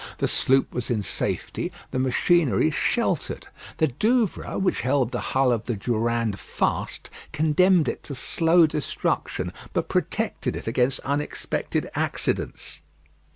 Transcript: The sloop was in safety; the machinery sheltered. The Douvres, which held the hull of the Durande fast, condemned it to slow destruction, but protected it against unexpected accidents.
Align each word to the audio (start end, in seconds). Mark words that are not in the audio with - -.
The 0.17 0.27
sloop 0.27 0.73
was 0.73 0.89
in 0.89 1.03
safety; 1.03 1.71
the 1.91 1.99
machinery 1.99 2.71
sheltered. 2.71 3.45
The 3.77 3.89
Douvres, 3.89 4.59
which 4.59 4.81
held 4.81 5.11
the 5.11 5.19
hull 5.19 5.51
of 5.51 5.65
the 5.65 5.75
Durande 5.75 6.39
fast, 6.39 7.11
condemned 7.33 7.87
it 7.87 8.01
to 8.05 8.15
slow 8.15 8.65
destruction, 8.65 9.53
but 9.73 9.89
protected 9.89 10.55
it 10.55 10.65
against 10.65 11.01
unexpected 11.01 11.87
accidents. 11.93 12.81